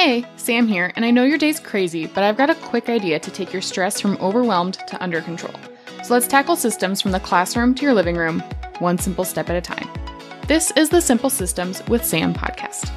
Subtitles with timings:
[0.00, 3.18] Hey, Sam here, and I know your day's crazy, but I've got a quick idea
[3.18, 5.56] to take your stress from overwhelmed to under control.
[6.04, 8.38] So let's tackle systems from the classroom to your living room,
[8.78, 9.88] one simple step at a time.
[10.46, 12.92] This is the Simple Systems with Sam podcast.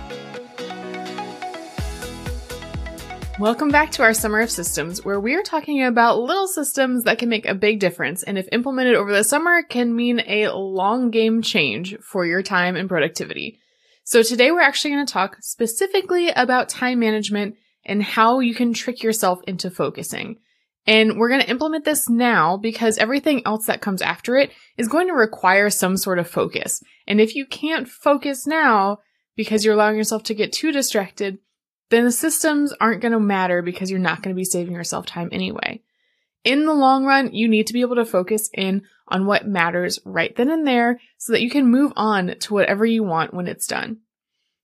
[3.39, 7.17] Welcome back to our Summer of Systems, where we are talking about little systems that
[7.17, 11.09] can make a big difference, and if implemented over the summer, can mean a long
[11.09, 13.57] game change for your time and productivity.
[14.03, 17.55] So today we're actually going to talk specifically about time management
[17.85, 20.37] and how you can trick yourself into focusing.
[20.87, 24.87] And we're going to implement this now because everything else that comes after it is
[24.87, 26.81] going to require some sort of focus.
[27.07, 28.99] And if you can't focus now
[29.35, 31.37] because you're allowing yourself to get too distracted,
[31.91, 35.05] then the systems aren't going to matter because you're not going to be saving yourself
[35.05, 35.81] time anyway.
[36.43, 39.99] In the long run, you need to be able to focus in on what matters
[40.05, 43.47] right then and there so that you can move on to whatever you want when
[43.47, 43.97] it's done.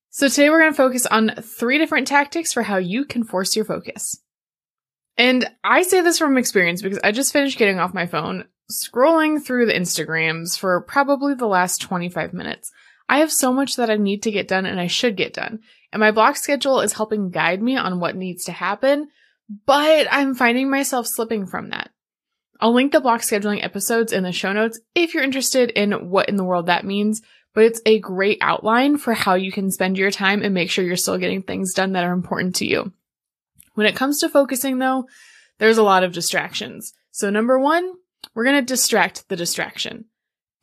[0.09, 3.55] So today we're going to focus on three different tactics for how you can force
[3.55, 4.19] your focus.
[5.17, 9.43] And I say this from experience because I just finished getting off my phone, scrolling
[9.43, 12.71] through the Instagrams for probably the last 25 minutes.
[13.09, 15.59] I have so much that I need to get done and I should get done.
[15.91, 19.09] And my block schedule is helping guide me on what needs to happen,
[19.65, 21.89] but I'm finding myself slipping from that.
[22.59, 26.29] I'll link the block scheduling episodes in the show notes if you're interested in what
[26.29, 27.21] in the world that means,
[27.53, 30.83] but it's a great outline for how you can spend your time and make sure
[30.83, 32.91] you're still getting things done that are important to you.
[33.75, 35.07] When it comes to focusing though,
[35.59, 36.93] there's a lot of distractions.
[37.11, 37.93] So number one,
[38.33, 40.05] we're going to distract the distraction.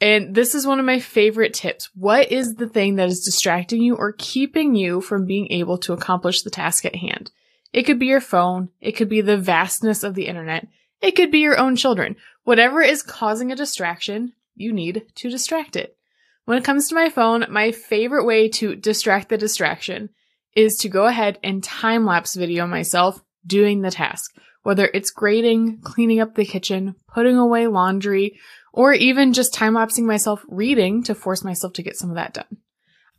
[0.00, 1.90] And this is one of my favorite tips.
[1.94, 5.92] What is the thing that is distracting you or keeping you from being able to
[5.92, 7.30] accomplish the task at hand?
[7.74, 8.68] It could be your phone.
[8.80, 10.68] It could be the vastness of the internet.
[11.02, 12.14] It could be your own children.
[12.44, 15.96] Whatever is causing a distraction, you need to distract it.
[16.44, 20.10] When it comes to my phone, my favorite way to distract the distraction
[20.54, 24.36] is to go ahead and time lapse video myself doing the task.
[24.62, 28.38] Whether it's grading, cleaning up the kitchen, putting away laundry,
[28.72, 32.34] or even just time lapsing myself reading to force myself to get some of that
[32.34, 32.58] done.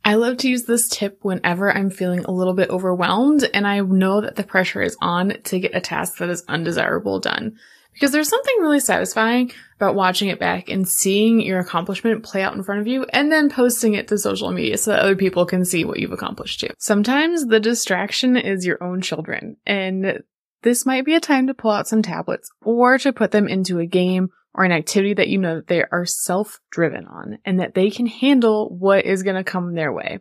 [0.06, 3.80] I love to use this tip whenever I'm feeling a little bit overwhelmed and I
[3.80, 7.56] know that the pressure is on to get a task that is undesirable done.
[7.92, 12.54] Because there's something really satisfying about watching it back and seeing your accomplishment play out
[12.54, 15.44] in front of you and then posting it to social media so that other people
[15.44, 16.70] can see what you've accomplished too.
[16.78, 20.22] Sometimes the distraction is your own children and
[20.62, 23.80] this might be a time to pull out some tablets or to put them into
[23.80, 27.74] a game or an activity that you know that they are self-driven on and that
[27.74, 30.18] they can handle what is going to come their way.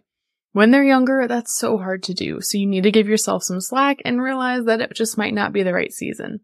[0.51, 2.41] When they're younger, that's so hard to do.
[2.41, 5.53] So you need to give yourself some slack and realize that it just might not
[5.53, 6.41] be the right season.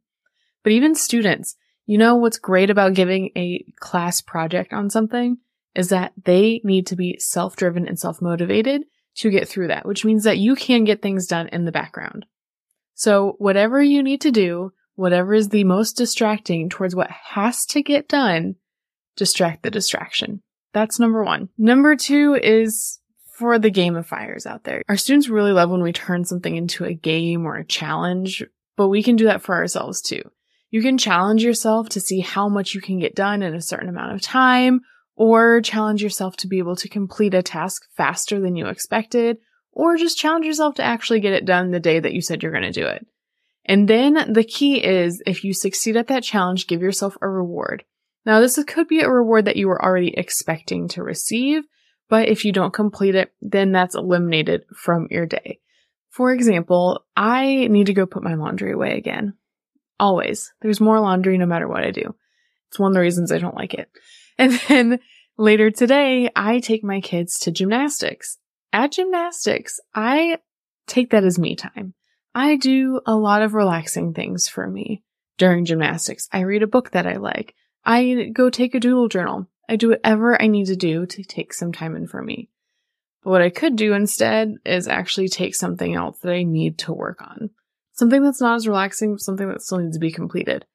[0.64, 5.38] But even students, you know what's great about giving a class project on something
[5.76, 8.84] is that they need to be self-driven and self-motivated
[9.18, 12.26] to get through that, which means that you can get things done in the background.
[12.94, 17.82] So whatever you need to do, whatever is the most distracting towards what has to
[17.82, 18.56] get done,
[19.16, 20.42] distract the distraction.
[20.74, 21.50] That's number one.
[21.58, 23.00] Number two is
[23.38, 24.84] for the gamifiers out there.
[24.88, 28.44] Our students really love when we turn something into a game or a challenge,
[28.78, 30.22] but we can do that for ourselves too.
[30.70, 33.90] You can challenge yourself to see how much you can get done in a certain
[33.90, 34.82] amount of time,
[35.16, 39.38] or challenge yourself to be able to complete a task faster than you expected,
[39.72, 42.52] or just challenge yourself to actually get it done the day that you said you're
[42.52, 43.06] going to do it.
[43.66, 47.84] And then the key is if you succeed at that challenge, give yourself a reward.
[48.26, 51.64] Now, this could be a reward that you were already expecting to receive,
[52.10, 55.60] but if you don't complete it, then that's eliminated from your day.
[56.10, 59.34] For example, I need to go put my laundry away again.
[60.00, 60.54] Always.
[60.62, 62.16] There's more laundry no matter what I do.
[62.70, 63.90] It's one of the reasons I don't like it.
[64.38, 65.00] And then
[65.38, 68.40] later today, I take my kids to gymnastics.
[68.74, 70.40] At gymnastics, I
[70.88, 71.94] take that as me time.
[72.34, 75.04] I do a lot of relaxing things for me
[75.38, 76.30] during gymnastics.
[76.32, 77.56] I read a book that I like.
[77.84, 79.48] I go take a doodle journal.
[79.68, 82.50] I do whatever I need to do to take some time in for me.
[83.24, 86.94] But what I could do instead is actually take something else that I need to
[86.94, 87.50] work on.
[87.94, 90.66] Something that's not as relaxing, something that still needs to be completed.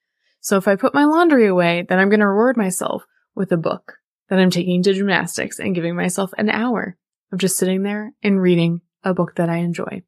[0.40, 3.04] So if I put my laundry away, then I'm going to reward myself
[3.34, 3.94] with a book
[4.28, 6.96] that I'm taking to gymnastics and giving myself an hour
[7.32, 10.02] of just sitting there and reading a book that I enjoy.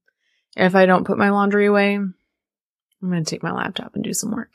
[0.58, 2.14] If I don't put my laundry away, I'm
[3.00, 4.54] going to take my laptop and do some work.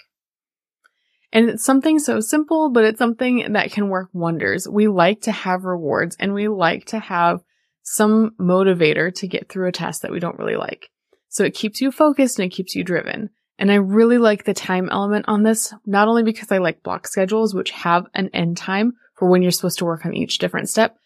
[1.31, 4.67] And it's something so simple, but it's something that can work wonders.
[4.67, 7.39] We like to have rewards and we like to have
[7.81, 10.89] some motivator to get through a task that we don't really like.
[11.29, 13.29] So it keeps you focused and it keeps you driven.
[13.57, 17.07] And I really like the time element on this, not only because I like block
[17.07, 20.69] schedules, which have an end time for when you're supposed to work on each different
[20.69, 20.97] step,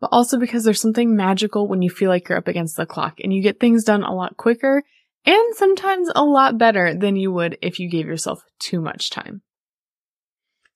[0.00, 3.20] but also because there's something magical when you feel like you're up against the clock
[3.22, 4.82] and you get things done a lot quicker
[5.26, 9.42] and sometimes a lot better than you would if you gave yourself too much time.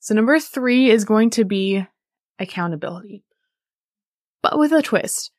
[0.00, 1.86] So number three is going to be
[2.38, 3.24] accountability,
[4.42, 5.30] but with a twist.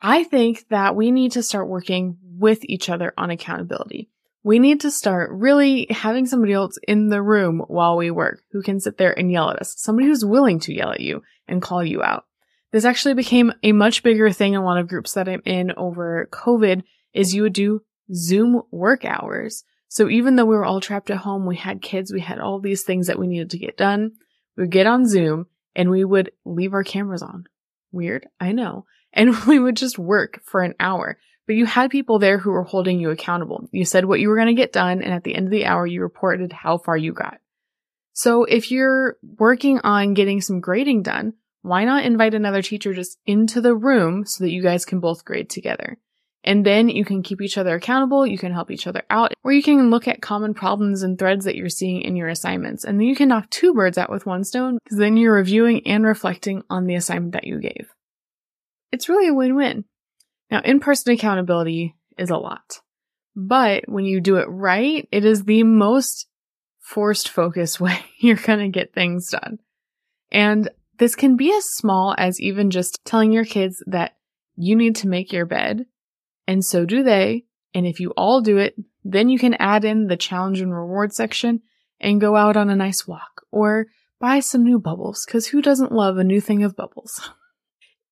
[0.00, 4.10] I think that we need to start working with each other on accountability.
[4.44, 8.62] We need to start really having somebody else in the room while we work who
[8.62, 9.74] can sit there and yell at us.
[9.76, 12.24] Somebody who's willing to yell at you and call you out.
[12.72, 15.72] This actually became a much bigger thing in a lot of groups that I'm in
[15.72, 16.82] over COVID
[17.12, 17.82] is you would do
[18.12, 19.64] Zoom work hours.
[19.88, 22.60] So even though we were all trapped at home, we had kids, we had all
[22.60, 24.12] these things that we needed to get done.
[24.56, 25.46] We would get on Zoom
[25.76, 27.44] and we would leave our cameras on.
[27.92, 28.86] Weird, I know.
[29.12, 31.18] And we would just work for an hour.
[31.46, 33.68] But you had people there who were holding you accountable.
[33.72, 35.66] You said what you were going to get done, and at the end of the
[35.66, 37.38] hour, you reported how far you got.
[38.12, 43.18] So if you're working on getting some grading done, why not invite another teacher just
[43.24, 45.98] into the room so that you guys can both grade together?
[46.44, 49.52] And then you can keep each other accountable, you can help each other out, or
[49.52, 52.84] you can look at common problems and threads that you're seeing in your assignments.
[52.84, 55.86] And then you can knock two birds out with one stone because then you're reviewing
[55.86, 57.94] and reflecting on the assignment that you gave.
[58.90, 59.84] It's really a win-win.
[60.50, 62.80] Now, in-person accountability is a lot,
[63.36, 66.26] but when you do it right, it is the most
[66.80, 69.60] forced focus way you're going to get things done.
[70.32, 70.68] And
[70.98, 74.16] this can be as small as even just telling your kids that
[74.56, 75.86] you need to make your bed
[76.46, 77.44] and so do they.
[77.74, 78.74] And if you all do it,
[79.04, 81.62] then you can add in the challenge and reward section
[82.00, 83.86] and go out on a nice walk or
[84.20, 87.30] buy some new bubbles because who doesn't love a new thing of bubbles?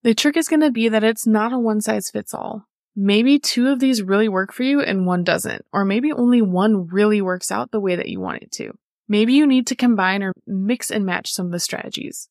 [0.03, 2.65] The trick is going to be that it's not a one size fits all.
[2.97, 6.87] Maybe two of these really work for you and one doesn't, or maybe only one
[6.87, 8.73] really works out the way that you want it to.
[9.09, 12.30] Maybe you need to combine or mix and match some of the strategies.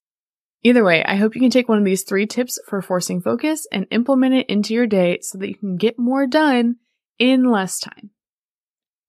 [0.64, 3.66] Either way, I hope you can take one of these three tips for forcing focus
[3.72, 6.76] and implement it into your day so that you can get more done
[7.18, 8.12] in less time.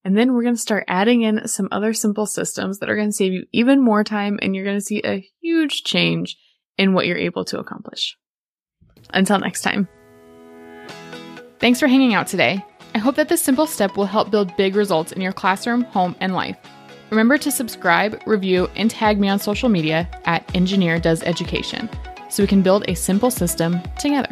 [0.05, 3.09] And then we're going to start adding in some other simple systems that are going
[3.09, 6.37] to save you even more time and you're going to see a huge change
[6.79, 8.17] in what you're able to accomplish.
[9.13, 9.89] Until next time.
[11.59, 12.65] Thanks for hanging out today.
[12.95, 16.17] I hope that this simple step will help build big results in your classroom, home,
[16.21, 16.57] and life.
[17.11, 21.89] Remember to subscribe, review, and tag me on social media at Engineer Does Education
[22.29, 24.29] so we can build a simple system together.